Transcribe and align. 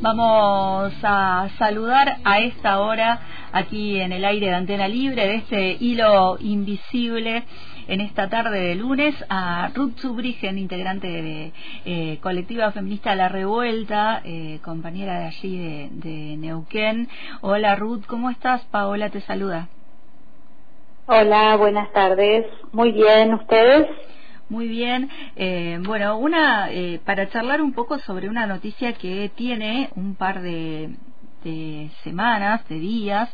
Vamos 0.00 0.94
a 1.02 1.48
saludar 1.58 2.18
a 2.24 2.38
esta 2.38 2.80
hora 2.80 3.20
aquí 3.52 4.00
en 4.00 4.12
el 4.12 4.24
aire 4.24 4.46
de 4.46 4.54
Antena 4.54 4.86
Libre 4.86 5.26
de 5.26 5.34
este 5.34 5.76
hilo 5.80 6.36
invisible 6.40 7.42
en 7.88 8.00
esta 8.00 8.28
tarde 8.28 8.60
de 8.60 8.74
lunes 8.76 9.14
a 9.28 9.70
Ruth 9.74 9.98
Zubrigen, 9.98 10.56
integrante 10.56 11.08
de 11.08 11.52
eh, 11.84 12.18
colectiva 12.22 12.70
feminista 12.70 13.14
La 13.16 13.28
Revuelta, 13.28 14.20
eh, 14.24 14.60
compañera 14.62 15.18
de 15.18 15.26
allí 15.26 15.58
de, 15.58 15.88
de 15.90 16.36
Neuquén. 16.36 17.08
Hola 17.40 17.74
Ruth, 17.74 18.04
¿cómo 18.06 18.30
estás? 18.30 18.64
Paola 18.66 19.10
te 19.10 19.20
saluda. 19.22 19.68
Hola, 21.06 21.56
buenas 21.56 21.90
tardes. 21.92 22.46
Muy 22.72 22.92
bien, 22.92 23.34
¿ustedes? 23.34 23.88
Muy 24.48 24.66
bien. 24.66 25.10
Eh, 25.36 25.78
bueno, 25.84 26.16
una 26.16 26.72
eh, 26.72 27.00
para 27.04 27.28
charlar 27.28 27.60
un 27.60 27.74
poco 27.74 27.98
sobre 27.98 28.30
una 28.30 28.46
noticia 28.46 28.94
que 28.94 29.30
tiene 29.34 29.90
un 29.94 30.14
par 30.14 30.40
de, 30.40 30.96
semanas, 32.02 32.66
de 32.68 32.78
días, 32.78 33.30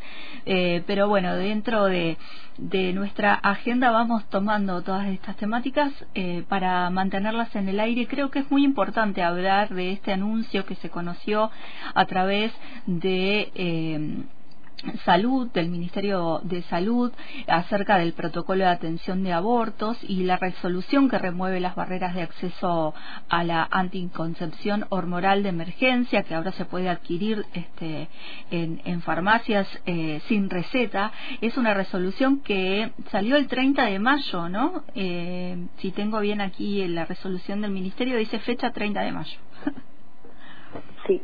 eh, 0.46 0.82
pero 0.86 1.08
bueno, 1.08 1.34
dentro 1.34 1.86
de, 1.86 2.16
de, 2.58 2.92
nuestra 2.92 3.34
agenda 3.34 3.90
vamos 3.90 4.24
tomando 4.28 4.82
todas 4.82 5.08
estas 5.08 5.36
temáticas 5.36 5.92
para 6.48 6.90
mantenerlas 6.90 7.54
en 7.56 7.68
el 7.68 7.80
aire. 7.80 8.06
Creo 8.06 8.30
que 8.30 8.40
es 8.40 8.50
muy 8.52 8.64
importante 8.64 9.22
hablar 9.22 9.68
de 9.70 9.92
este 9.92 10.12
anuncio 10.12 10.64
que 10.64 10.76
se 10.76 10.90
conoció 10.90 11.50
a 11.94 12.04
través 12.06 12.52
de 12.86 14.26
Salud, 15.04 15.50
del 15.52 15.68
Ministerio 15.68 16.40
de 16.42 16.62
Salud, 16.62 17.12
acerca 17.46 17.98
del 17.98 18.12
protocolo 18.12 18.64
de 18.64 18.70
atención 18.70 19.22
de 19.22 19.32
abortos 19.32 19.96
y 20.02 20.24
la 20.24 20.36
resolución 20.36 21.08
que 21.08 21.18
remueve 21.18 21.60
las 21.60 21.74
barreras 21.74 22.14
de 22.14 22.22
acceso 22.22 22.94
a 23.28 23.44
la 23.44 23.66
anticoncepción 23.70 24.86
hormonal 24.90 25.42
de 25.42 25.48
emergencia, 25.50 26.22
que 26.22 26.34
ahora 26.34 26.52
se 26.52 26.64
puede 26.64 26.88
adquirir 26.88 27.46
este, 27.54 28.08
en, 28.50 29.02
farmacias 29.02 29.68
eh, 29.86 30.20
sin 30.28 30.50
receta. 30.50 31.12
Es 31.40 31.56
una 31.56 31.74
resolución 31.74 32.40
que 32.40 32.92
salió 33.10 33.36
el 33.36 33.48
30 33.48 33.86
de 33.86 33.98
mayo, 33.98 34.48
¿no? 34.48 34.84
Eh, 34.94 35.66
si 35.78 35.90
tengo 35.92 36.20
bien 36.20 36.40
aquí 36.40 36.86
la 36.88 37.04
resolución 37.04 37.60
del 37.60 37.70
Ministerio, 37.70 38.16
dice 38.16 38.38
fecha 38.40 38.70
30 38.70 39.00
de 39.00 39.12
mayo. 39.12 39.38
Sí. 41.06 41.22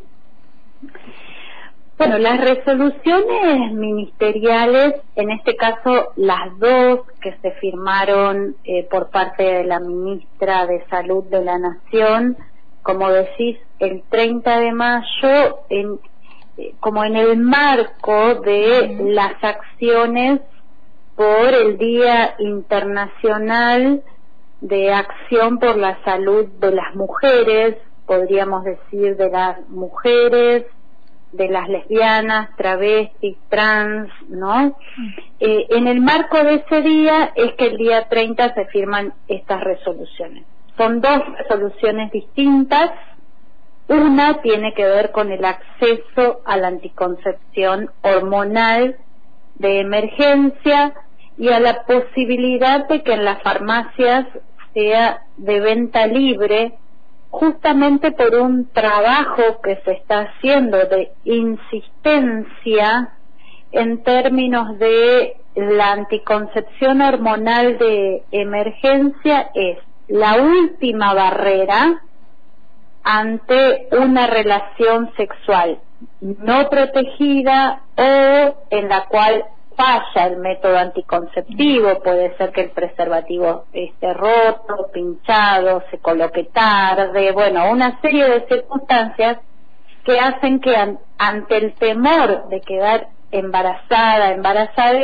Bueno, 2.00 2.16
las 2.16 2.40
resoluciones 2.40 3.74
ministeriales, 3.74 4.94
en 5.16 5.30
este 5.32 5.54
caso 5.54 6.12
las 6.16 6.58
dos 6.58 7.00
que 7.20 7.36
se 7.42 7.50
firmaron 7.60 8.56
eh, 8.64 8.88
por 8.90 9.10
parte 9.10 9.42
de 9.42 9.64
la 9.64 9.80
ministra 9.80 10.66
de 10.66 10.82
Salud 10.88 11.24
de 11.24 11.44
la 11.44 11.58
Nación, 11.58 12.38
como 12.82 13.10
decís, 13.10 13.58
el 13.80 14.02
30 14.08 14.60
de 14.60 14.72
mayo, 14.72 15.58
en, 15.68 16.00
eh, 16.56 16.72
como 16.80 17.04
en 17.04 17.16
el 17.16 17.36
marco 17.36 18.36
de 18.36 18.96
las 19.10 19.34
acciones 19.44 20.40
por 21.16 21.52
el 21.52 21.76
Día 21.76 22.34
Internacional 22.38 24.02
de 24.62 24.90
Acción 24.90 25.58
por 25.58 25.76
la 25.76 26.02
Salud 26.06 26.46
de 26.46 26.70
las 26.70 26.94
Mujeres, 26.94 27.76
podríamos 28.06 28.64
decir 28.64 29.18
de 29.18 29.28
las 29.28 29.68
mujeres, 29.68 30.64
de 31.32 31.48
las 31.48 31.68
lesbianas, 31.68 32.56
travestis, 32.56 33.36
trans, 33.48 34.10
¿no? 34.28 34.76
Eh, 35.38 35.66
en 35.70 35.86
el 35.86 36.00
marco 36.00 36.42
de 36.42 36.56
ese 36.56 36.82
día 36.82 37.32
es 37.34 37.52
que 37.54 37.66
el 37.66 37.76
día 37.76 38.08
30 38.08 38.54
se 38.54 38.66
firman 38.66 39.14
estas 39.28 39.62
resoluciones. 39.62 40.44
Son 40.76 41.00
dos 41.00 41.20
resoluciones 41.38 42.10
distintas. 42.10 42.90
Una 43.88 44.40
tiene 44.40 44.72
que 44.74 44.84
ver 44.84 45.10
con 45.12 45.30
el 45.30 45.44
acceso 45.44 46.40
a 46.44 46.56
la 46.56 46.68
anticoncepción 46.68 47.90
hormonal 48.02 48.96
de 49.56 49.80
emergencia 49.80 50.94
y 51.36 51.48
a 51.48 51.60
la 51.60 51.84
posibilidad 51.84 52.88
de 52.88 53.02
que 53.02 53.12
en 53.12 53.24
las 53.24 53.42
farmacias 53.42 54.26
sea 54.74 55.22
de 55.36 55.60
venta 55.60 56.06
libre 56.06 56.78
justamente 57.30 58.12
por 58.12 58.34
un 58.34 58.68
trabajo 58.70 59.60
que 59.62 59.76
se 59.84 59.92
está 59.92 60.20
haciendo 60.20 60.78
de 60.78 61.12
insistencia 61.24 63.10
en 63.72 64.02
términos 64.02 64.78
de 64.78 65.36
la 65.54 65.92
anticoncepción 65.92 67.00
hormonal 67.02 67.78
de 67.78 68.24
emergencia 68.32 69.50
es 69.54 69.78
la 70.08 70.36
última 70.36 71.14
barrera 71.14 72.02
ante 73.02 73.88
una 73.92 74.26
relación 74.26 75.12
sexual 75.16 75.78
no 76.20 76.68
protegida 76.68 77.82
o 77.96 78.54
en 78.70 78.88
la 78.88 79.06
cual 79.06 79.44
falla 79.76 80.26
el 80.26 80.36
método 80.38 80.76
anticonceptivo, 80.76 82.00
puede 82.00 82.36
ser 82.36 82.52
que 82.52 82.62
el 82.62 82.70
preservativo 82.70 83.64
esté 83.72 84.12
roto, 84.14 84.90
pinchado, 84.92 85.82
se 85.90 85.98
coloque 85.98 86.44
tarde, 86.44 87.32
bueno, 87.32 87.70
una 87.70 88.00
serie 88.00 88.28
de 88.28 88.46
circunstancias 88.46 89.38
que 90.04 90.18
hacen 90.18 90.60
que 90.60 90.74
ante 91.18 91.56
el 91.56 91.74
temor 91.74 92.48
de 92.48 92.60
quedar 92.60 93.08
embarazada, 93.30 94.32
embarazada, 94.32 94.98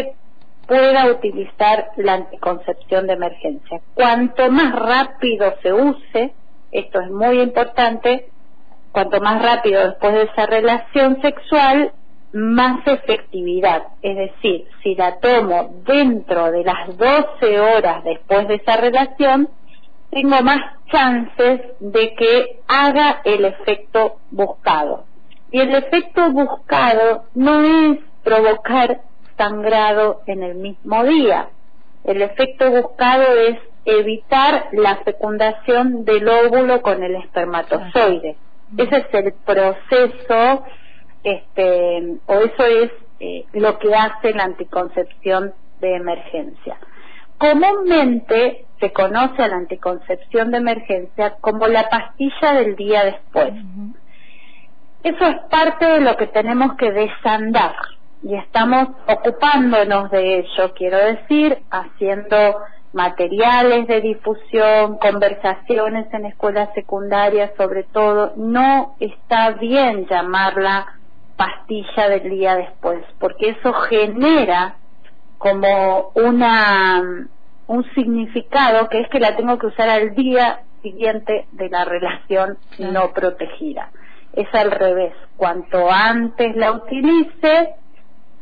pueda 0.67 1.07
utilizar 1.07 1.91
la 1.97 2.15
anticoncepción 2.15 3.07
de 3.07 3.13
emergencia. 3.13 3.81
Cuanto 3.95 4.51
más 4.51 4.75
rápido 4.75 5.55
se 5.63 5.73
use, 5.73 6.35
esto 6.73 7.01
es 7.01 7.11
muy 7.11 7.41
importante, 7.41 8.29
cuanto 8.93 9.21
más 9.21 9.43
rápido 9.43 9.87
después 9.87 10.13
de 10.15 10.23
esa 10.23 10.47
relación 10.47 11.21
sexual, 11.23 11.93
más 12.37 12.87
efectividad. 12.87 13.85
Es 14.03 14.17
decir, 14.17 14.67
si 14.83 14.95
la 14.95 15.19
tomo 15.21 15.71
dentro 15.87 16.51
de 16.53 16.65
las 16.65 16.97
12 16.97 17.61
horas 17.61 18.05
después 18.05 18.47
de 18.47 18.57
esa 18.57 18.77
relación, 18.77 19.49
tengo 20.11 20.43
más 20.43 20.61
chances 20.93 21.63
de 21.81 22.15
que 22.15 22.61
haga 22.69 23.23
el 23.25 23.47
efecto 23.47 24.17
buscado. 24.31 25.05
Y 25.51 25.61
el 25.61 25.75
efecto 25.75 26.31
buscado 26.31 27.25
no 27.35 27.63
es 27.63 28.01
provocar 28.23 29.01
sangrado 29.39 30.21
en 30.27 30.43
el 30.43 30.57
mismo 30.57 31.05
día. 31.05 31.49
El 32.05 32.21
efecto 32.21 32.71
buscado 32.71 33.25
es 33.49 33.59
evitar 33.87 34.69
la 34.73 34.97
fecundación 34.97 36.05
del 36.05 36.29
óvulo 36.29 36.83
con 36.83 37.03
el 37.03 37.17
espermatozoide. 37.17 38.37
Ese 38.77 38.97
es 38.97 39.15
el 39.15 39.33
proceso 39.33 40.65
este, 41.27 42.19
o 42.27 42.35
eso 42.35 42.65
es 42.65 42.93
eh, 43.19 43.47
lo 43.53 43.81
que 43.81 43.93
hace 43.93 44.33
la 44.33 44.45
anticoncepción 44.45 45.53
de 45.81 45.97
emergencia. 45.97 46.79
Comúnmente 47.37 48.65
se 48.79 48.93
conoce 48.93 49.43
a 49.43 49.49
la 49.49 49.57
anticoncepción 49.57 50.53
de 50.53 50.59
emergencia 50.59 51.35
como 51.41 51.67
la 51.67 51.89
pastilla 51.89 52.53
del 52.55 52.77
día 52.77 53.05
después. 53.05 53.55
Eso 55.03 55.27
es 55.27 55.37
parte 55.51 55.85
de 55.85 56.01
lo 56.01 56.17
que 56.17 56.29
tenemos 56.29 56.77
que 56.77 56.93
desandar 56.93 57.75
y 58.23 58.37
estamos 58.37 58.89
ocupándonos 59.09 60.11
de 60.13 60.39
ello, 60.39 60.75
quiero 60.77 60.99
decir, 60.99 61.59
haciendo 61.71 62.57
materiales 62.93 63.89
de 63.89 64.01
difusión, 64.01 64.99
conversaciones 64.99 66.07
en 66.15 66.27
escuelas 66.27 66.71
secundarias 66.75 67.51
sobre 67.57 67.83
todo. 67.83 68.33
No 68.37 68.95
está 69.01 69.51
bien 69.51 70.07
llamarla 70.07 70.87
pastilla 71.37 72.09
del 72.09 72.31
día 72.31 72.57
después, 72.57 73.05
porque 73.19 73.51
eso 73.51 73.73
genera 73.73 74.77
como 75.39 76.11
una 76.15 77.29
un 77.69 77.85
significado 77.95 78.89
que 78.89 79.01
es 79.01 79.09
que 79.09 79.19
la 79.19 79.37
tengo 79.37 79.59
que 79.59 79.67
usar 79.67 79.89
al 79.89 80.15
día 80.15 80.61
siguiente 80.83 81.47
de 81.53 81.69
la 81.69 81.85
relación 81.85 82.59
no 82.79 83.13
protegida. 83.13 83.91
Es 84.33 84.47
al 84.55 84.71
revés, 84.71 85.15
cuanto 85.37 85.91
antes 85.91 86.55
la 86.57 86.73
utilice, 86.73 87.75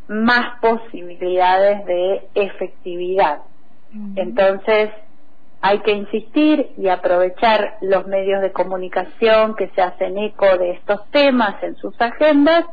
más 0.08 0.60
posibilidades 0.60 1.86
de 1.86 2.28
efectividad. 2.34 3.40
Entonces, 4.16 4.90
hay 5.62 5.78
que 5.78 5.92
insistir 5.92 6.72
y 6.76 6.88
aprovechar 6.88 7.78
los 7.80 8.06
medios 8.06 8.42
de 8.42 8.52
comunicación 8.52 9.54
que 9.54 9.69
se 9.69 9.80
hacen 9.80 10.19
eco 10.19 10.58
de 10.58 10.72
estos 10.72 11.08
temas 11.10 11.62
en 11.62 11.76
sus 11.76 11.98
agendas 11.98 12.66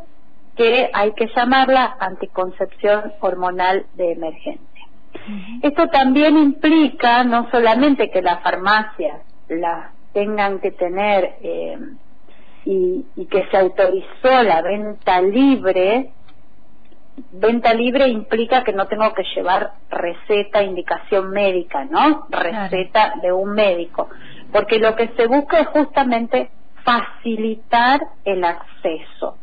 que 0.55 0.89
hay 0.93 1.13
que 1.13 1.27
llamarla 1.35 1.97
anticoncepción 1.99 3.13
hormonal 3.19 3.85
de 3.95 4.11
emergencia. 4.11 4.87
Esto 5.61 5.87
también 5.87 6.37
implica 6.37 7.23
no 7.23 7.49
solamente 7.51 8.09
que 8.09 8.21
las 8.21 8.41
farmacias 8.41 9.21
la 9.49 9.91
tengan 10.13 10.59
que 10.59 10.71
tener 10.71 11.35
eh, 11.41 11.77
y, 12.65 13.05
y 13.15 13.25
que 13.25 13.45
se 13.49 13.57
autorizó 13.57 14.43
la 14.43 14.61
venta 14.61 15.21
libre, 15.21 16.11
venta 17.31 17.73
libre 17.73 18.07
implica 18.07 18.63
que 18.63 18.73
no 18.73 18.87
tengo 18.87 19.13
que 19.13 19.23
llevar 19.35 19.73
receta, 19.89 20.63
indicación 20.63 21.31
médica, 21.31 21.85
¿no? 21.85 22.27
Receta 22.29 23.13
de 23.21 23.31
un 23.31 23.53
médico. 23.53 24.09
Porque 24.51 24.79
lo 24.79 24.95
que 24.95 25.09
se 25.15 25.27
busca 25.27 25.59
es 25.59 25.67
justamente 25.67 26.49
facilitar 26.83 28.01
el 28.25 28.43
acceso. 28.43 29.37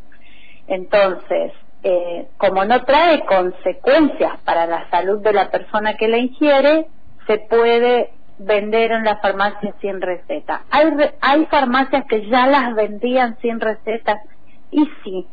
Entonces, 0.68 1.52
eh, 1.82 2.28
como 2.36 2.64
no 2.64 2.84
trae 2.84 3.24
consecuencias 3.24 4.38
para 4.44 4.66
la 4.66 4.88
salud 4.90 5.20
de 5.22 5.32
la 5.32 5.50
persona 5.50 5.94
que 5.94 6.08
la 6.08 6.18
ingiere, 6.18 6.86
se 7.26 7.38
puede 7.38 8.10
vender 8.38 8.92
en 8.92 9.04
la 9.04 9.16
farmacia 9.16 9.74
sin 9.80 10.00
receta. 10.00 10.62
Hay, 10.70 10.86
hay 11.20 11.46
farmacias 11.46 12.04
que 12.08 12.28
ya 12.28 12.46
las 12.46 12.74
vendían 12.74 13.36
sin 13.40 13.60
receta 13.60 14.20
y 14.70 14.88
sí, 15.02 15.26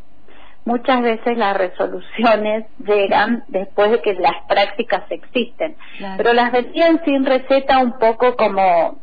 muchas 0.66 1.02
veces 1.02 1.38
las 1.38 1.56
resoluciones 1.56 2.66
llegan 2.80 3.44
después 3.48 3.92
de 3.92 4.02
que 4.02 4.14
las 4.16 4.44
prácticas 4.48 5.04
existen, 5.10 5.76
pero 6.18 6.34
las 6.34 6.52
vendían 6.52 7.02
sin 7.06 7.26
receta 7.26 7.80
un 7.80 7.98
poco 8.00 8.36
como, 8.36 8.98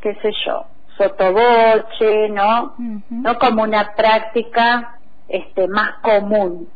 qué 0.00 0.14
sé 0.22 0.30
yo, 0.46 0.66
sotoboche, 0.96 2.28
¿no? 2.30 2.74
No 3.10 3.38
como 3.38 3.62
una 3.62 3.94
práctica 3.94 4.97
este, 5.28 5.68
más 5.68 5.94
común. 6.02 6.68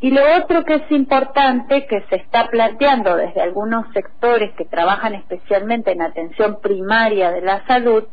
Y 0.00 0.10
lo 0.10 0.22
otro 0.38 0.64
que 0.64 0.74
es 0.74 0.90
importante, 0.90 1.86
que 1.86 2.02
se 2.08 2.16
está 2.16 2.48
planteando 2.48 3.16
desde 3.16 3.40
algunos 3.40 3.86
sectores 3.92 4.52
que 4.54 4.64
trabajan 4.64 5.14
especialmente 5.14 5.92
en 5.92 6.02
atención 6.02 6.58
primaria 6.60 7.30
de 7.30 7.42
la 7.42 7.64
salud, 7.66 8.04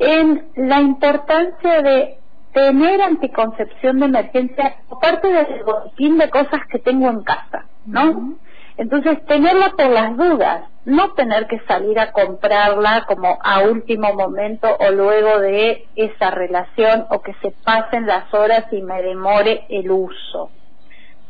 en 0.00 0.44
la 0.56 0.80
importancia 0.80 1.82
de 1.82 2.18
tener 2.52 3.00
anticoncepción 3.00 4.00
de 4.00 4.06
emergencia 4.06 4.74
aparte 4.90 5.28
del 5.32 5.62
boletín 5.64 6.18
de 6.18 6.28
cosas 6.28 6.60
que 6.68 6.80
tengo 6.80 7.08
en 7.08 7.22
casa, 7.22 7.66
¿no? 7.86 8.34
Entonces, 8.76 9.24
tenerla 9.26 9.70
por 9.76 9.88
las 9.88 10.16
dudas, 10.16 10.64
no 10.84 11.12
tener 11.12 11.46
que 11.46 11.60
salir 11.60 11.98
a 12.00 12.12
comprarla 12.12 13.04
como 13.06 13.38
a 13.42 13.60
último 13.60 14.14
momento 14.14 14.68
o 14.80 14.90
luego 14.90 15.38
de 15.38 15.86
esa 15.94 16.30
relación 16.30 17.06
o 17.10 17.22
que 17.22 17.34
se 17.34 17.52
pasen 17.64 18.06
las 18.06 18.32
horas 18.34 18.66
y 18.72 18.82
me 18.82 19.00
demore 19.02 19.64
el 19.68 19.90
uso. 19.90 20.50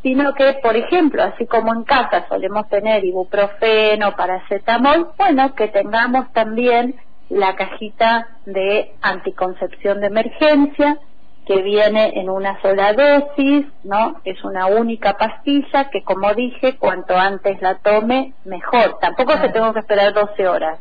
Sino 0.02 0.34
que, 0.34 0.54
por 0.54 0.76
ejemplo, 0.76 1.22
así 1.22 1.46
como 1.46 1.72
en 1.72 1.84
casa 1.84 2.26
solemos 2.28 2.69
tener 2.69 3.04
ibuprofeno, 3.04 4.16
paracetamol, 4.16 5.10
bueno, 5.16 5.54
que 5.54 5.69
tengamos 5.69 6.32
también 6.32 6.96
la 7.28 7.54
cajita 7.54 8.28
de 8.46 8.93
anticoncepción 9.00 10.00
de 10.00 10.06
emergencia, 10.08 10.99
que 11.46 11.60
viene 11.62 12.12
en 12.20 12.30
una 12.30 12.60
sola 12.62 12.92
dosis, 12.92 13.66
¿no? 13.82 14.20
Es 14.24 14.42
una 14.44 14.66
única 14.66 15.14
pastilla 15.16 15.90
que, 15.90 16.02
como 16.02 16.32
dije, 16.34 16.76
cuanto 16.76 17.16
antes 17.16 17.60
la 17.60 17.78
tome, 17.78 18.34
mejor. 18.44 18.98
Tampoco 19.00 19.36
se 19.38 19.48
tengo 19.48 19.72
que 19.72 19.80
esperar 19.80 20.12
12 20.12 20.48
horas. 20.48 20.78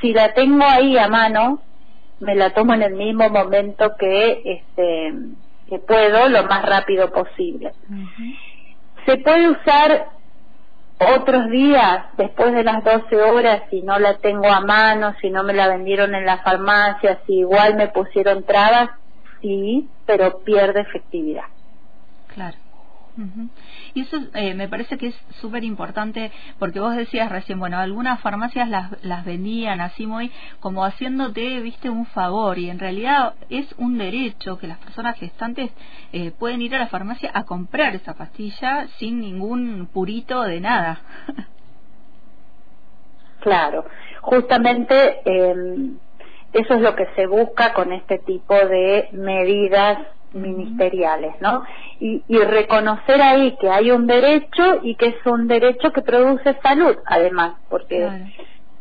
Si 0.00 0.12
la 0.12 0.34
tengo 0.34 0.64
ahí 0.64 0.98
a 0.98 1.06
mano, 1.06 1.60
me 2.18 2.34
la 2.34 2.50
tomo 2.50 2.74
en 2.74 2.82
el 2.82 2.94
mismo 2.94 3.28
momento 3.28 3.96
que, 3.96 4.42
este, 4.44 5.14
que 5.68 5.78
puedo, 5.78 6.28
lo 6.28 6.42
más 6.44 6.64
rápido 6.66 7.12
posible. 7.12 7.72
Se 9.06 9.16
puede 9.18 9.50
usar 9.50 10.08
otros 11.16 11.48
días, 11.50 12.04
después 12.18 12.52
de 12.52 12.64
las 12.64 12.84
12 12.84 13.16
horas, 13.22 13.62
si 13.70 13.80
no 13.82 13.98
la 13.98 14.18
tengo 14.18 14.48
a 14.48 14.60
mano, 14.60 15.14
si 15.20 15.30
no 15.30 15.44
me 15.44 15.54
la 15.54 15.68
vendieron 15.68 16.14
en 16.14 16.26
la 16.26 16.38
farmacia, 16.38 17.20
si 17.26 17.38
igual 17.38 17.76
me 17.76 17.88
pusieron 17.88 18.42
trabas, 18.42 18.90
sí, 19.40 19.88
pero 20.06 20.40
pierde 20.40 20.80
efectividad. 20.80 21.44
Claro. 22.34 22.56
Y 23.94 24.02
eso 24.02 24.18
eh, 24.34 24.54
me 24.54 24.68
parece 24.68 24.96
que 24.96 25.08
es 25.08 25.14
súper 25.40 25.64
importante 25.64 26.30
porque 26.58 26.80
vos 26.80 26.94
decías 26.94 27.30
recién, 27.30 27.58
bueno, 27.58 27.78
algunas 27.78 28.20
farmacias 28.20 28.68
las, 28.68 29.04
las 29.04 29.24
vendían 29.24 29.80
así 29.80 30.06
muy 30.06 30.30
como 30.60 30.84
haciéndote, 30.84 31.60
viste, 31.60 31.90
un 31.90 32.06
favor 32.06 32.58
y 32.58 32.70
en 32.70 32.78
realidad 32.78 33.34
es 33.50 33.66
un 33.78 33.98
derecho 33.98 34.58
que 34.58 34.68
las 34.68 34.78
personas 34.78 35.18
gestantes 35.18 35.70
eh, 36.12 36.30
pueden 36.30 36.62
ir 36.62 36.74
a 36.74 36.78
la 36.78 36.86
farmacia 36.86 37.30
a 37.34 37.44
comprar 37.44 37.94
esa 37.94 38.14
pastilla 38.14 38.86
sin 38.98 39.20
ningún 39.20 39.88
purito 39.92 40.42
de 40.42 40.60
nada. 40.60 41.00
claro, 43.40 43.84
justamente 44.22 45.20
eh, 45.24 45.90
eso 46.52 46.74
es 46.74 46.80
lo 46.80 46.94
que 46.96 47.06
se 47.16 47.26
busca 47.26 47.72
con 47.72 47.92
este 47.92 48.18
tipo 48.18 48.54
de 48.54 49.08
medidas 49.12 49.98
ministeriales, 50.32 51.34
¿no? 51.40 51.64
Y, 51.98 52.22
reconocer 52.28 53.20
ahí 53.20 53.56
que 53.60 53.68
hay 53.68 53.90
un 53.90 54.06
derecho 54.06 54.80
y 54.82 54.94
que 54.94 55.06
es 55.08 55.26
un 55.26 55.48
derecho 55.48 55.92
que 55.92 56.02
produce 56.02 56.56
salud, 56.62 56.96
además, 57.04 57.54
porque 57.68 58.08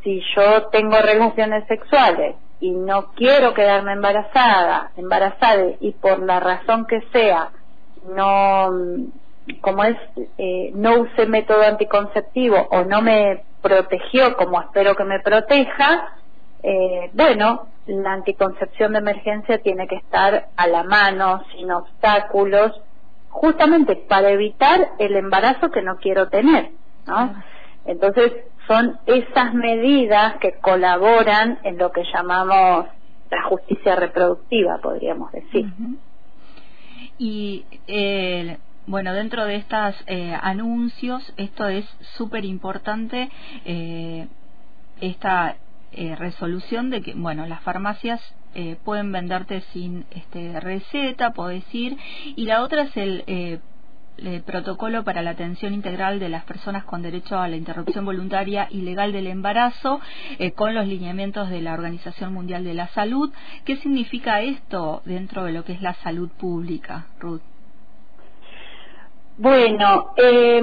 si 0.03 0.21
yo 0.35 0.67
tengo 0.67 0.97
relaciones 1.01 1.65
sexuales 1.67 2.35
y 2.59 2.71
no 2.71 3.11
quiero 3.15 3.53
quedarme 3.53 3.93
embarazada, 3.93 4.91
embarazada 4.95 5.71
y 5.79 5.91
por 5.91 6.23
la 6.23 6.39
razón 6.39 6.85
que 6.85 7.01
sea 7.11 7.49
no 8.15 8.69
como 9.61 9.83
es 9.83 9.97
eh, 10.37 10.71
no 10.75 10.99
use 11.01 11.25
método 11.25 11.63
anticonceptivo 11.63 12.67
o 12.71 12.83
no 12.83 13.01
me 13.01 13.43
protegió 13.61 14.37
como 14.37 14.61
espero 14.61 14.95
que 14.95 15.03
me 15.03 15.19
proteja, 15.19 16.18
eh, 16.63 17.09
bueno, 17.13 17.67
la 17.87 18.13
anticoncepción 18.13 18.93
de 18.93 18.99
emergencia 18.99 19.59
tiene 19.59 19.87
que 19.87 19.95
estar 19.95 20.49
a 20.55 20.67
la 20.67 20.83
mano, 20.83 21.43
sin 21.51 21.71
obstáculos, 21.71 22.79
justamente 23.29 23.95
para 23.95 24.29
evitar 24.29 24.89
el 24.99 25.15
embarazo 25.15 25.71
que 25.71 25.81
no 25.81 25.97
quiero 25.97 26.29
tener, 26.29 26.71
¿no? 27.07 27.35
Entonces, 27.85 28.33
son 28.67 28.99
esas 29.05 29.53
medidas 29.53 30.35
que 30.37 30.53
colaboran 30.59 31.59
en 31.63 31.77
lo 31.77 31.91
que 31.91 32.03
llamamos 32.13 32.85
la 33.31 33.43
justicia 33.43 33.95
reproductiva, 33.95 34.77
podríamos 34.81 35.31
decir. 35.31 35.67
Y 37.17 37.65
eh, 37.87 38.57
bueno, 38.85 39.13
dentro 39.13 39.45
de 39.45 39.55
estos 39.55 39.95
eh, 40.07 40.35
anuncios, 40.41 41.33
esto 41.37 41.67
es 41.67 41.85
súper 42.17 42.45
importante, 42.45 43.29
eh, 43.65 44.27
esta 45.01 45.57
eh, 45.91 46.15
resolución 46.15 46.89
de 46.89 47.01
que, 47.01 47.13
bueno, 47.13 47.45
las 47.47 47.61
farmacias 47.61 48.21
eh, 48.55 48.77
pueden 48.83 49.11
venderte 49.11 49.61
sin 49.73 50.05
este, 50.11 50.59
receta, 50.59 51.33
podés 51.33 51.63
ir, 51.73 51.97
y 52.35 52.45
la 52.45 52.61
otra 52.61 52.83
es 52.83 52.97
el, 52.97 53.23
eh, 53.27 53.59
el 54.17 54.41
protocolo 54.43 55.03
para 55.03 55.21
la 55.21 55.31
atención 55.31 55.73
integral 55.73 56.19
de 56.19 56.29
las 56.29 56.43
personas 56.43 56.83
con 56.83 57.01
derecho 57.01 57.39
a 57.39 57.47
la 57.47 57.55
interrupción 57.55 58.05
voluntaria 58.05 58.67
y 58.69 58.81
legal 58.81 59.11
del 59.11 59.27
embarazo 59.27 60.01
con 60.55 60.75
los 60.75 60.87
lineamientos 60.87 61.49
de 61.49 61.61
la 61.61 61.73
Organización 61.73 62.33
Mundial 62.33 62.65
de 62.65 62.73
la 62.73 62.87
Salud. 62.89 63.31
¿Qué 63.63 63.77
significa 63.77 64.41
esto 64.41 65.01
dentro 65.05 65.45
de 65.45 65.53
lo 65.53 65.63
que 65.63 65.71
es 65.71 65.81
la 65.81 65.93
salud 65.95 66.29
pública, 66.37 67.07
Ruth? 67.19 67.41
Bueno, 69.39 70.11
eh, 70.17 70.61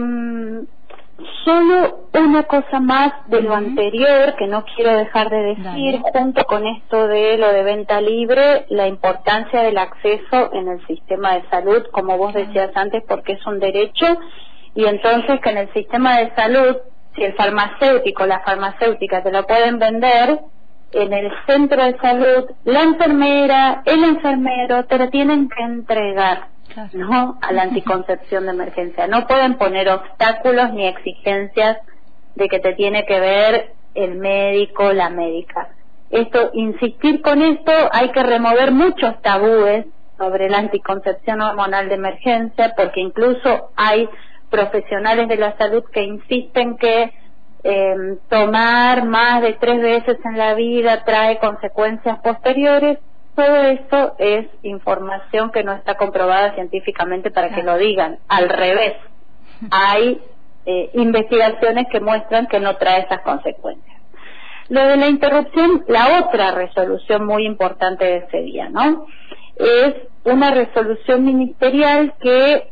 Solo 1.45 2.09
una 2.13 2.43
cosa 2.43 2.79
más 2.79 3.13
de 3.29 3.41
lo 3.41 3.55
anterior 3.55 4.35
que 4.37 4.47
no 4.47 4.65
quiero 4.65 4.99
dejar 4.99 5.31
de 5.31 5.55
decir, 5.55 6.01
junto 6.13 6.45
con 6.45 6.67
esto 6.67 7.09
de 7.09 7.39
lo 7.39 7.53
de 7.53 7.63
venta 7.63 8.01
libre, 8.03 8.67
la 8.69 8.87
importancia 8.87 9.63
del 9.63 9.79
acceso 9.79 10.53
en 10.53 10.69
el 10.69 10.87
sistema 10.87 11.35
de 11.35 11.49
salud, 11.49 11.87
como 11.91 12.19
vos 12.19 12.35
decías 12.35 12.71
antes, 12.75 13.03
porque 13.09 13.33
es 13.33 13.47
un 13.47 13.61
derecho, 13.61 14.19
y 14.75 14.85
entonces 14.85 15.41
que 15.41 15.51
en 15.51 15.59
el 15.59 15.73
sistema 15.73 16.19
de 16.19 16.35
salud, 16.35 16.77
si 17.15 17.25
el 17.25 17.35
farmacéutico, 17.35 18.27
la 18.27 18.41
farmacéutica 18.41 19.23
te 19.23 19.33
lo 19.33 19.47
pueden 19.47 19.79
vender, 19.79 20.41
en 20.93 21.13
el 21.13 21.33
centro 21.47 21.83
de 21.83 21.97
salud, 21.99 22.51
la 22.65 22.83
enfermera, 22.83 23.83
el 23.87 24.05
enfermero 24.05 24.85
te 24.85 24.99
lo 24.99 25.09
tienen 25.09 25.49
que 25.49 25.63
entregar 25.63 26.56
¿no? 26.93 27.39
a 27.41 27.53
la 27.53 27.63
anticoncepción 27.63 28.45
de 28.45 28.51
emergencia. 28.51 29.07
No 29.07 29.27
pueden 29.27 29.55
poner 29.55 29.89
obstáculos 29.89 30.73
ni 30.73 30.87
exigencias 30.87 31.79
de 32.35 32.49
que 32.49 32.61
te 32.61 32.75
tiene 32.75 33.05
que 33.07 33.21
ver 33.21 33.73
el 33.95 34.17
médico, 34.17 34.93
la 34.93 35.09
médica. 35.09 35.69
Esto, 36.11 36.51
insistir 36.53 37.23
con 37.23 37.43
esto, 37.43 37.73
hay 37.93 38.11
que 38.11 38.23
remover 38.23 38.73
muchos 38.73 39.21
tabúes 39.23 39.87
sobre 40.19 40.49
la 40.49 40.59
anticoncepción 40.59 41.41
hormonal 41.41 41.89
de 41.89 41.95
emergencia, 41.95 42.75
porque 42.77 43.01
incluso 43.01 43.71
hay 43.77 44.09
profesionales 44.51 45.29
de 45.29 45.37
la 45.37 45.57
salud 45.57 45.85
que 45.93 46.05
insisten 46.05 46.77
que 46.77 47.13
em, 47.65 48.19
tomar 48.29 49.05
más 49.05 49.43
de 49.43 49.55
tres 49.55 49.81
veces 49.81 50.19
en 50.25 50.39
la 50.39 50.55
vida 50.55 51.05
trae 51.05 51.39
consecuencias 51.39 52.19
posteriores 52.21 52.99
todo 53.37 53.57
esto 53.57 54.15
es 54.19 54.47
información 54.63 55.53
que 55.53 55.63
no 55.63 55.73
está 55.73 55.97
comprobada 55.97 56.55
científicamente 56.55 57.31
para 57.31 57.51
que 57.51 57.63
lo 57.63 57.77
digan. 57.77 58.19
Al 58.29 58.49
revés, 58.49 58.95
hay 59.71 60.21
eh, 60.65 60.91
investigaciones 60.95 61.87
que 61.93 62.01
muestran 62.01 62.47
que 62.47 62.59
no 62.59 62.77
trae 62.77 63.03
esas 63.03 63.21
consecuencias. 63.21 63.97
Lo 64.69 64.85
de 64.85 64.97
la 64.97 65.07
interrupción, 65.07 65.85
la 65.87 66.25
otra 66.25 66.51
resolución 66.51 67.25
muy 67.25 67.47
importante 67.47 68.05
de 68.05 68.17
ese 68.17 68.39
día, 68.39 68.69
¿no? 68.69 69.07
Es 69.55 69.95
una 70.25 70.51
resolución 70.51 71.25
ministerial 71.25 72.15
que 72.21 72.69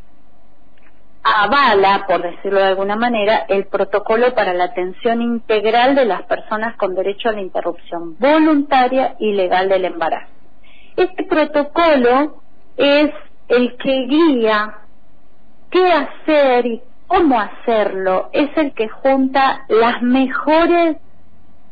avala, 1.22 2.04
por 2.08 2.22
decirlo 2.22 2.58
de 2.58 2.66
alguna 2.66 2.96
manera, 2.96 3.46
el 3.48 3.66
protocolo 3.66 4.34
para 4.34 4.52
la 4.54 4.64
atención 4.64 5.22
integral 5.22 5.94
de 5.94 6.04
las 6.04 6.22
personas 6.22 6.76
con 6.76 6.94
derecho 6.94 7.28
a 7.28 7.32
la 7.32 7.42
interrupción 7.42 8.16
voluntaria 8.18 9.14
y 9.20 9.32
legal 9.32 9.68
del 9.68 9.84
embarazo. 9.84 10.33
Este 10.96 11.24
protocolo 11.24 12.42
es 12.76 13.10
el 13.48 13.76
que 13.76 14.06
guía 14.06 14.78
qué 15.70 15.92
hacer 15.92 16.66
y 16.66 16.82
cómo 17.06 17.38
hacerlo, 17.38 18.30
es 18.32 18.56
el 18.56 18.72
que 18.74 18.88
junta 18.88 19.64
las 19.68 20.02
mejores, 20.02 20.96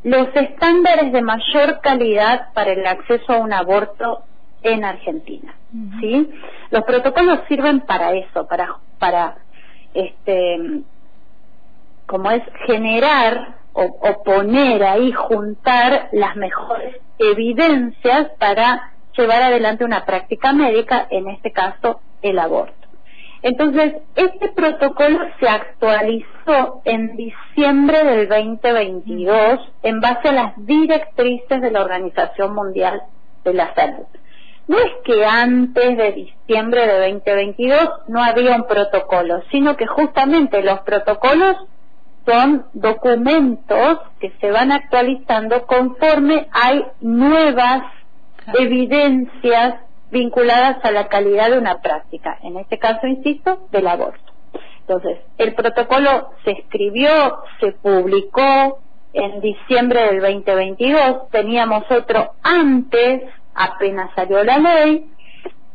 los 0.02 0.28
estándares 0.34 1.12
de 1.12 1.22
mayor 1.22 1.80
calidad 1.80 2.52
para 2.52 2.72
el 2.72 2.86
acceso 2.86 3.32
a 3.32 3.38
un 3.38 3.52
aborto 3.52 4.24
en 4.62 4.84
Argentina, 4.84 5.54
¿sí? 6.00 6.30
Los 6.70 6.82
protocolos 6.82 7.40
sirven 7.48 7.80
para 7.80 8.12
eso, 8.12 8.46
para 8.46 8.76
para 8.98 9.36
este 9.94 10.82
como 12.06 12.30
es 12.30 12.42
generar 12.66 13.56
o, 13.72 13.82
o 13.82 14.22
poner 14.22 14.84
ahí 14.84 15.12
juntar 15.12 16.08
las 16.12 16.36
mejores 16.36 16.96
evidencias 17.18 18.30
para 18.38 18.91
llevar 19.16 19.42
adelante 19.42 19.84
una 19.84 20.04
práctica 20.04 20.52
médica, 20.52 21.06
en 21.10 21.28
este 21.28 21.52
caso 21.52 22.00
el 22.22 22.38
aborto. 22.38 22.82
Entonces, 23.42 23.94
este 24.14 24.48
protocolo 24.50 25.18
se 25.40 25.48
actualizó 25.48 26.80
en 26.84 27.16
diciembre 27.16 28.04
del 28.04 28.28
2022 28.28 29.60
en 29.82 30.00
base 30.00 30.28
a 30.28 30.32
las 30.32 30.52
directrices 30.64 31.60
de 31.60 31.70
la 31.72 31.82
Organización 31.82 32.54
Mundial 32.54 33.02
de 33.42 33.54
la 33.54 33.74
Salud. 33.74 34.06
No 34.68 34.78
es 34.78 34.92
que 35.04 35.24
antes 35.26 35.96
de 35.96 36.12
diciembre 36.12 36.86
de 36.86 37.10
2022 37.12 37.90
no 38.06 38.22
había 38.22 38.54
un 38.54 38.66
protocolo, 38.68 39.42
sino 39.50 39.76
que 39.76 39.86
justamente 39.86 40.62
los 40.62 40.80
protocolos 40.80 41.56
son 42.24 42.66
documentos 42.72 43.98
que 44.20 44.32
se 44.40 44.52
van 44.52 44.70
actualizando 44.70 45.66
conforme 45.66 46.46
hay 46.52 46.84
nuevas 47.00 47.82
evidencias 48.58 49.74
vinculadas 50.10 50.84
a 50.84 50.90
la 50.90 51.08
calidad 51.08 51.50
de 51.50 51.58
una 51.58 51.80
práctica, 51.80 52.38
en 52.42 52.58
este 52.58 52.78
caso, 52.78 53.06
insisto, 53.06 53.66
del 53.70 53.86
aborto. 53.86 54.32
Entonces, 54.80 55.18
el 55.38 55.54
protocolo 55.54 56.30
se 56.44 56.52
escribió, 56.52 57.38
se 57.60 57.72
publicó 57.72 58.78
en 59.12 59.40
diciembre 59.40 60.02
del 60.06 60.20
2022, 60.20 61.30
teníamos 61.30 61.84
otro 61.90 62.32
antes, 62.42 63.22
apenas 63.54 64.10
salió 64.14 64.42
la 64.42 64.58
ley, 64.58 65.12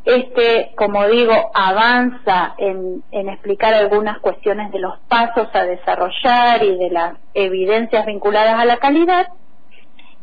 este, 0.07 0.71
como 0.77 1.05
digo, 1.07 1.33
avanza 1.53 2.55
en, 2.57 3.03
explicar 3.11 3.73
algunas 3.73 4.19
cuestiones 4.19 4.71
de 4.71 4.79
los 4.79 4.97
pasos 5.09 5.49
a 5.53 5.65
desarrollar 5.65 6.63
y 6.63 6.77
de 6.77 6.89
las 6.89 7.17
evidencias 7.33 8.05
vinculadas 8.05 8.57
a 8.57 8.63
la 8.63 8.77
calidad. 8.77 9.27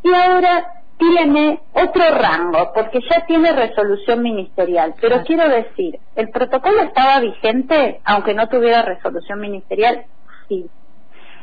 Y 0.02 0.10
ahora 0.14 0.83
tiene 0.98 1.60
otro 1.72 2.10
rango, 2.10 2.72
porque 2.74 3.00
ya 3.10 3.26
tiene 3.26 3.52
resolución 3.52 4.22
ministerial. 4.22 4.94
Pero 5.00 5.22
quiero 5.24 5.48
decir, 5.48 5.98
¿el 6.16 6.30
protocolo 6.30 6.82
estaba 6.82 7.20
vigente 7.20 8.00
aunque 8.04 8.34
no 8.34 8.48
tuviera 8.48 8.82
resolución 8.82 9.40
ministerial? 9.40 10.04
Sí. 10.48 10.66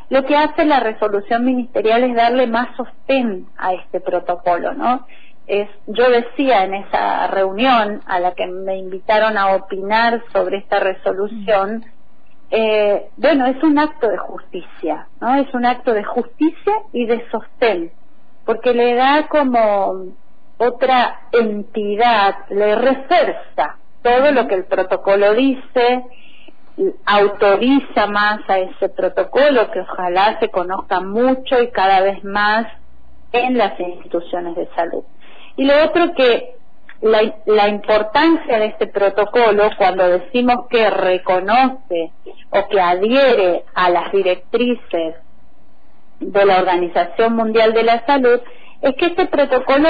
Lo 0.09 0.25
que 0.25 0.35
hace 0.35 0.65
la 0.65 0.79
resolución 0.79 1.45
ministerial 1.45 2.03
es 2.03 2.15
darle 2.15 2.47
más 2.47 2.75
sostén 2.75 3.47
a 3.57 3.73
este 3.73 4.01
protocolo, 4.01 4.73
¿no? 4.73 5.05
es, 5.51 5.69
yo 5.87 6.09
decía 6.09 6.63
en 6.63 6.75
esa 6.75 7.27
reunión 7.27 8.01
a 8.05 8.19
la 8.19 8.33
que 8.33 8.47
me 8.47 8.77
invitaron 8.77 9.37
a 9.37 9.55
opinar 9.55 10.23
sobre 10.31 10.59
esta 10.59 10.79
resolución, 10.79 11.83
eh, 12.51 13.09
bueno, 13.17 13.45
es 13.47 13.61
un 13.61 13.77
acto 13.77 14.07
de 14.07 14.17
justicia, 14.17 15.07
¿no? 15.19 15.35
Es 15.35 15.53
un 15.53 15.65
acto 15.65 15.93
de 15.93 16.03
justicia 16.05 16.73
y 16.93 17.05
de 17.05 17.25
sostén, 17.31 17.91
porque 18.45 18.73
le 18.73 18.95
da 18.95 19.27
como 19.27 20.05
otra 20.57 21.21
entidad, 21.31 22.35
le 22.49 22.75
refuerza 22.75 23.77
todo 24.01 24.31
lo 24.31 24.47
que 24.47 24.55
el 24.55 24.65
protocolo 24.65 25.33
dice, 25.33 26.03
autoriza 27.05 28.07
más 28.07 28.49
a 28.49 28.59
ese 28.59 28.89
protocolo 28.89 29.69
que 29.71 29.81
ojalá 29.81 30.39
se 30.39 30.49
conozca 30.49 30.99
mucho 31.01 31.61
y 31.61 31.71
cada 31.71 32.01
vez 32.01 32.23
más 32.23 32.67
en 33.31 33.57
las 33.57 33.79
instituciones 33.79 34.55
de 34.55 34.67
salud. 34.75 35.03
Y 35.55 35.65
lo 35.65 35.85
otro 35.85 36.13
que 36.15 36.55
la, 37.01 37.67
importancia 37.67 38.59
de 38.59 38.65
este 38.67 38.87
protocolo, 38.87 39.69
cuando 39.77 40.07
decimos 40.07 40.67
que 40.69 40.89
reconoce 40.89 42.11
o 42.51 42.67
que 42.69 42.79
adhiere 42.79 43.65
a 43.73 43.89
las 43.89 44.11
directrices 44.11 45.15
de 46.21 46.45
la 46.45 46.59
Organización 46.59 47.35
Mundial 47.35 47.73
de 47.73 47.83
la 47.83 48.05
Salud, 48.05 48.39
es 48.81 48.95
que 48.95 49.07
este 49.07 49.25
protocolo 49.25 49.89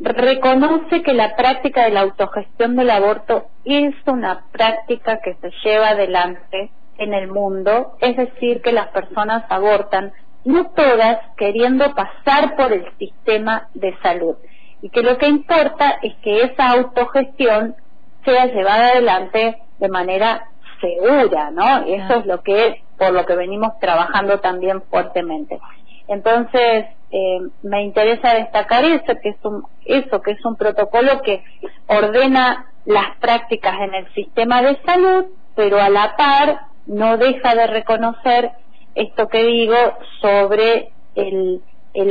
reconoce 0.00 1.02
que 1.02 1.14
la 1.14 1.36
práctica 1.36 1.84
de 1.84 1.90
la 1.90 2.00
autogestión 2.00 2.74
del 2.74 2.90
aborto 2.90 3.46
es 3.64 3.94
una 4.06 4.44
práctica 4.50 5.20
que 5.22 5.34
se 5.34 5.52
lleva 5.62 5.90
adelante 5.90 6.70
en 6.98 7.14
el 7.14 7.28
mundo, 7.28 7.96
es 8.00 8.16
decir, 8.16 8.62
que 8.62 8.72
las 8.72 8.88
personas 8.88 9.44
abortan 9.48 10.12
no 10.44 10.70
todas 10.70 11.18
queriendo 11.36 11.94
pasar 11.94 12.56
por 12.56 12.72
el 12.72 12.84
sistema 12.98 13.68
de 13.74 13.96
salud 14.02 14.36
y 14.82 14.90
que 14.90 15.02
lo 15.02 15.16
que 15.18 15.28
importa 15.28 15.98
es 16.02 16.14
que 16.16 16.42
esa 16.42 16.70
autogestión 16.70 17.76
sea 18.24 18.46
llevada 18.46 18.88
adelante 18.88 19.58
de 19.78 19.88
manera 19.88 20.48
segura, 20.80 21.52
¿no? 21.52 21.84
Eso 21.84 22.14
es 22.16 22.26
lo 22.26 22.42
que 22.42 22.82
por 23.02 23.12
lo 23.12 23.26
que 23.26 23.34
venimos 23.34 23.76
trabajando 23.80 24.38
también 24.38 24.80
fuertemente. 24.82 25.58
Entonces, 26.06 26.86
eh, 27.10 27.40
me 27.64 27.82
interesa 27.82 28.34
destacar 28.34 28.84
eso 28.84 29.12
que 29.20 29.30
es 29.30 29.36
un 29.42 29.64
eso 29.84 30.20
que 30.22 30.30
es 30.30 30.44
un 30.44 30.54
protocolo 30.54 31.20
que 31.22 31.42
ordena 31.88 32.66
las 32.84 33.16
prácticas 33.18 33.74
en 33.80 33.94
el 33.94 34.14
sistema 34.14 34.62
de 34.62 34.80
salud, 34.86 35.24
pero 35.56 35.80
a 35.80 35.88
la 35.88 36.14
par 36.16 36.60
no 36.86 37.16
deja 37.16 37.56
de 37.56 37.66
reconocer 37.66 38.52
esto 38.94 39.26
que 39.26 39.46
digo 39.46 39.76
sobre 40.20 40.92
el, 41.16 41.60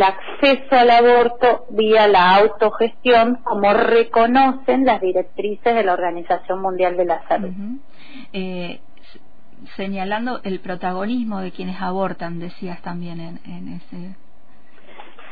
acceso 0.04 0.76
al 0.76 0.90
aborto 0.90 1.68
vía 1.70 2.08
la 2.08 2.36
autogestión, 2.36 3.38
como 3.44 3.72
reconocen 3.74 4.86
las 4.86 5.00
directrices 5.00 5.74
de 5.74 5.84
la 5.86 5.94
Organización 5.94 6.62
Mundial 6.62 6.98
de 6.98 7.06
la 7.06 7.26
Salud. 7.30 7.54
eh, 8.34 8.82
señalando 9.76 10.42
el 10.44 10.60
protagonismo 10.60 11.40
de 11.40 11.52
quienes 11.52 11.82
abortan, 11.82 12.40
decías 12.40 12.82
también 12.82 13.20
en, 13.20 13.40
en 13.46 13.68
ese. 13.74 14.16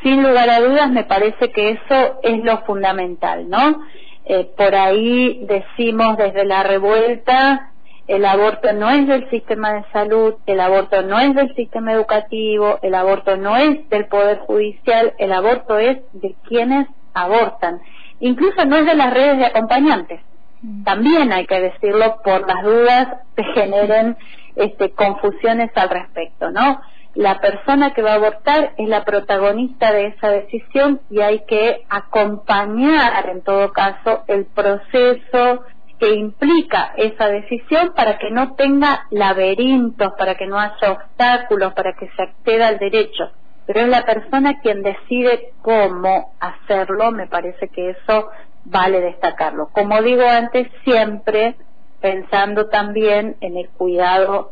Sin 0.03 0.23
lugar 0.23 0.49
a 0.49 0.61
dudas, 0.61 0.89
me 0.89 1.03
parece 1.03 1.51
que 1.51 1.71
eso 1.71 2.19
es 2.23 2.43
lo 2.43 2.59
fundamental, 2.59 3.49
¿no? 3.49 3.81
Eh, 4.25 4.49
por 4.55 4.75
ahí 4.75 5.45
decimos 5.45 6.17
desde 6.17 6.45
la 6.45 6.63
revuelta 6.63 7.69
el 8.09 8.25
aborto 8.25 8.73
no 8.73 8.89
es 8.89 9.07
del 9.07 9.29
sistema 9.29 9.71
de 9.71 9.83
salud, 9.93 10.33
el 10.47 10.59
aborto 10.61 11.03
no 11.03 11.19
es 11.19 11.35
del 11.35 11.53
sistema 11.53 11.93
educativo, 11.93 12.79
el 12.81 12.95
aborto 12.95 13.37
no 13.37 13.55
es 13.55 13.87
del 13.89 14.07
Poder 14.07 14.39
Judicial, 14.39 15.13
el 15.19 15.31
aborto 15.31 15.77
es 15.77 15.99
de 16.13 16.33
quienes 16.47 16.87
abortan. 17.13 17.79
Incluso 18.19 18.65
no 18.65 18.77
es 18.77 18.87
de 18.87 18.95
las 18.95 19.13
redes 19.13 19.37
de 19.37 19.45
acompañantes. 19.45 20.21
Mm. 20.61 20.83
También 20.83 21.33
hay 21.33 21.45
que 21.45 21.59
decirlo 21.59 22.21
por 22.23 22.47
las 22.47 22.63
dudas 22.63 23.07
que 23.35 23.43
generen 23.53 24.17
este, 24.55 24.91
confusiones 24.91 25.71
al 25.75 25.89
respecto, 25.89 26.51
¿no? 26.51 26.81
La 27.15 27.39
persona 27.39 27.93
que 27.93 28.01
va 28.01 28.11
a 28.11 28.15
abortar 28.15 28.73
es 28.77 28.87
la 28.87 29.03
protagonista 29.03 29.91
de 29.91 30.07
esa 30.07 30.29
decisión 30.29 31.01
y 31.09 31.21
hay 31.21 31.43
que 31.45 31.83
acompañar 31.89 33.29
en 33.29 33.41
todo 33.41 33.73
caso 33.73 34.23
el 34.27 34.45
proceso, 34.45 35.63
que 35.99 36.13
implica 36.13 36.93
esa 36.95 37.27
decisión 37.27 37.91
para 37.93 38.17
que 38.17 38.31
no 38.31 38.55
tenga 38.55 39.05
laberintos, 39.11 40.13
para 40.17 40.35
que 40.35 40.47
no 40.47 40.57
haya 40.57 40.93
obstáculos, 40.93 41.73
para 41.73 41.93
que 41.93 42.09
se 42.15 42.23
acceda 42.23 42.69
al 42.69 42.79
derecho. 42.79 43.31
Pero 43.67 43.81
es 43.81 43.89
la 43.89 44.03
persona 44.03 44.61
quien 44.61 44.81
decide 44.81 45.51
cómo 45.61 46.33
hacerlo, 46.39 47.11
me 47.11 47.27
parece 47.27 47.67
que 47.67 47.91
eso 47.91 48.29
vale 48.65 49.01
destacarlo. 49.01 49.69
Como 49.71 50.01
digo 50.01 50.23
antes, 50.23 50.67
siempre 50.83 51.55
pensando 52.01 52.67
también 52.67 53.35
en 53.41 53.57
el 53.57 53.69
cuidado 53.69 54.51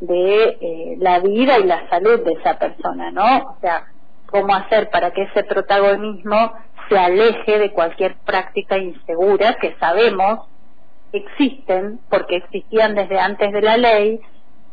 de 0.00 0.58
eh, 0.60 0.96
la 0.98 1.20
vida 1.20 1.58
y 1.58 1.64
la 1.64 1.88
salud 1.88 2.24
de 2.24 2.32
esa 2.32 2.58
persona, 2.58 3.10
¿no? 3.10 3.36
O 3.38 3.56
sea, 3.60 3.86
cómo 4.26 4.54
hacer 4.54 4.90
para 4.90 5.12
que 5.12 5.22
ese 5.22 5.44
protagonismo 5.44 6.52
se 6.88 6.98
aleje 6.98 7.58
de 7.58 7.72
cualquier 7.72 8.16
práctica 8.24 8.78
insegura 8.78 9.54
que 9.60 9.74
sabemos 9.78 10.46
existen 11.12 12.00
porque 12.10 12.36
existían 12.36 12.94
desde 12.94 13.18
antes 13.18 13.52
de 13.52 13.62
la 13.62 13.76
ley, 13.76 14.20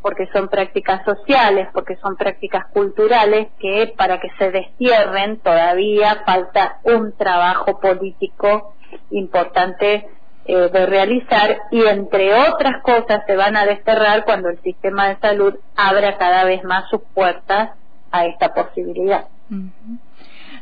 porque 0.04 0.28
son 0.34 0.50
prácticas 0.50 1.04
sociales, 1.06 1.70
porque 1.74 1.96
son 1.96 2.18
prácticas 2.18 2.66
culturales 2.74 3.48
que 3.58 3.92
para 3.98 4.20
que 4.20 4.28
se 4.38 4.52
destierren 4.52 5.40
todavía 5.40 6.24
falta 6.26 6.80
un 6.84 7.14
trabajo 7.14 7.80
político 7.80 8.76
importante 9.10 10.06
eh, 10.46 10.70
de 10.72 10.86
realizar 10.86 11.58
y 11.72 11.86
entre 11.86 12.34
otras 12.36 12.84
cosas 12.84 13.22
se 13.26 13.36
van 13.38 13.56
a 13.56 13.66
desterrar 13.66 14.26
cuando 14.26 14.50
el 14.50 14.62
sistema 14.62 15.08
de 15.08 15.18
salud 15.20 15.56
abra 15.78 16.18
cada 16.18 16.44
vez 16.44 16.66
más 16.66 16.90
sus 16.90 17.02
puertas 17.14 17.72
a 18.12 18.26
esta 18.26 18.54
posibilidad. 18.54 19.26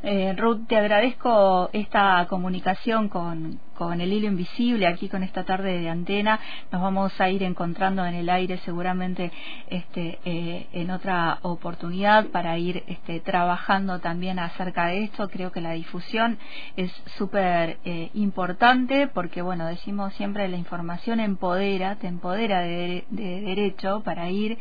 Eh, 0.03 0.33
Ruth, 0.37 0.67
te 0.67 0.77
agradezco 0.77 1.69
esta 1.73 2.25
comunicación 2.27 3.09
con, 3.09 3.59
con 3.75 4.01
el 4.01 4.13
hilo 4.13 4.27
invisible 4.27 4.87
aquí 4.87 5.09
con 5.09 5.23
esta 5.23 5.43
tarde 5.43 5.79
de 5.79 5.89
antena. 5.89 6.39
Nos 6.71 6.81
vamos 6.81 7.19
a 7.19 7.29
ir 7.29 7.43
encontrando 7.43 8.05
en 8.05 8.15
el 8.15 8.29
aire 8.29 8.57
seguramente 8.59 9.31
este, 9.67 10.19
eh, 10.25 10.67
en 10.73 10.91
otra 10.91 11.39
oportunidad 11.41 12.27
para 12.27 12.57
ir 12.57 12.83
este, 12.87 13.19
trabajando 13.19 13.99
también 13.99 14.39
acerca 14.39 14.87
de 14.87 15.03
esto. 15.03 15.29
Creo 15.29 15.51
que 15.51 15.61
la 15.61 15.71
difusión 15.71 16.37
es 16.75 16.91
súper 17.17 17.77
eh, 17.85 18.09
importante 18.13 19.07
porque, 19.07 19.41
bueno, 19.41 19.65
decimos 19.65 20.13
siempre 20.13 20.47
la 20.47 20.57
información 20.57 21.19
empodera, 21.19 21.95
te 21.95 22.07
empodera 22.07 22.61
de, 22.61 23.05
de 23.09 23.41
derecho 23.41 24.01
para 24.03 24.29
ir 24.29 24.57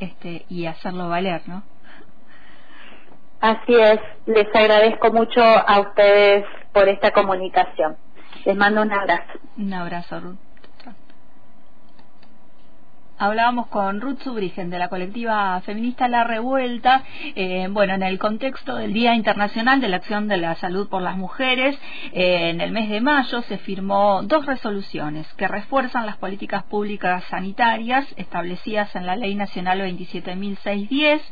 este, 0.00 0.44
y 0.48 0.66
hacerlo 0.66 1.08
valer, 1.08 1.42
¿no? 1.46 1.62
Así 3.40 3.74
es, 3.74 4.00
les 4.26 4.46
agradezco 4.54 5.12
mucho 5.12 5.42
a 5.42 5.80
ustedes 5.80 6.44
por 6.72 6.88
esta 6.88 7.12
comunicación. 7.12 7.96
Les 8.44 8.56
mando 8.56 8.82
un 8.82 8.92
abrazo. 8.92 9.38
Un 9.56 9.72
abrazo, 9.72 10.20
Ruth. 10.20 10.45
Hablábamos 13.18 13.68
con 13.68 14.02
Ruth 14.02 14.20
Subrigen 14.22 14.68
de 14.68 14.78
la 14.78 14.88
colectiva 14.88 15.58
feminista 15.62 16.06
La 16.06 16.24
Revuelta, 16.24 17.02
eh, 17.34 17.66
bueno, 17.70 17.94
en 17.94 18.02
el 18.02 18.18
contexto 18.18 18.76
del 18.76 18.92
Día 18.92 19.14
Internacional 19.14 19.80
de 19.80 19.88
la 19.88 19.96
Acción 19.96 20.28
de 20.28 20.36
la 20.36 20.54
Salud 20.56 20.90
por 20.90 21.00
las 21.00 21.16
Mujeres, 21.16 21.78
eh, 22.12 22.50
en 22.50 22.60
el 22.60 22.72
mes 22.72 22.90
de 22.90 23.00
mayo 23.00 23.40
se 23.42 23.56
firmó 23.56 24.20
dos 24.22 24.44
resoluciones 24.44 25.26
que 25.34 25.48
refuerzan 25.48 26.04
las 26.04 26.18
políticas 26.18 26.64
públicas 26.64 27.24
sanitarias 27.30 28.04
establecidas 28.16 28.94
en 28.94 29.06
la 29.06 29.16
Ley 29.16 29.34
Nacional 29.34 29.80
27.610, 29.80 31.22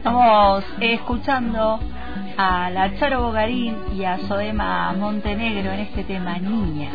Estamos 0.00 0.64
escuchando 0.80 1.78
a 2.38 2.70
la 2.70 2.96
Charo 2.98 3.20
Bogarín 3.24 3.76
y 3.94 4.04
a 4.04 4.16
Soema 4.26 4.94
Montenegro 4.94 5.72
en 5.72 5.80
este 5.80 6.04
tema 6.04 6.38
Niña. 6.38 6.90